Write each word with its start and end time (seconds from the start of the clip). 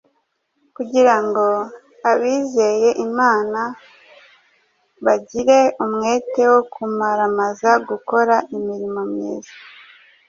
kugira 0.75 1.15
ngo 1.25 1.45
abizeye 2.11 2.89
Imana 3.07 3.61
bagire 5.05 5.59
umwete 5.83 6.41
wo 6.51 6.61
kumaramaza 6.73 7.71
gukora 7.89 8.35
imirimo 8.55 9.01
myiza. 9.11 9.53